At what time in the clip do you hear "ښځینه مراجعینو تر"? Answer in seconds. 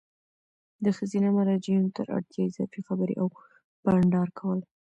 0.97-2.05